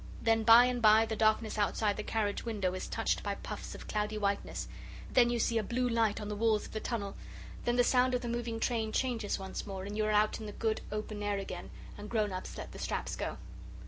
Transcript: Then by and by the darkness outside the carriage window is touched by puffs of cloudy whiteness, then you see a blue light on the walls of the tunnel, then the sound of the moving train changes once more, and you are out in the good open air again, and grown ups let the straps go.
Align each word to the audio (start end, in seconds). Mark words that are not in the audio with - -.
Then 0.23 0.41
by 0.41 0.65
and 0.65 0.81
by 0.81 1.05
the 1.05 1.15
darkness 1.15 1.59
outside 1.59 1.95
the 1.95 2.01
carriage 2.01 2.43
window 2.43 2.73
is 2.73 2.87
touched 2.87 3.21
by 3.21 3.35
puffs 3.35 3.75
of 3.75 3.87
cloudy 3.87 4.17
whiteness, 4.17 4.67
then 5.13 5.29
you 5.29 5.37
see 5.37 5.59
a 5.59 5.63
blue 5.63 5.87
light 5.87 6.19
on 6.19 6.27
the 6.27 6.35
walls 6.35 6.65
of 6.65 6.71
the 6.71 6.79
tunnel, 6.79 7.15
then 7.65 7.75
the 7.75 7.83
sound 7.83 8.15
of 8.15 8.21
the 8.23 8.27
moving 8.27 8.59
train 8.59 8.91
changes 8.91 9.37
once 9.37 9.67
more, 9.67 9.83
and 9.83 9.95
you 9.95 10.03
are 10.05 10.09
out 10.09 10.39
in 10.39 10.47
the 10.47 10.53
good 10.53 10.81
open 10.91 11.21
air 11.21 11.37
again, 11.37 11.69
and 11.99 12.09
grown 12.09 12.33
ups 12.33 12.57
let 12.57 12.71
the 12.71 12.79
straps 12.79 13.15
go. 13.15 13.37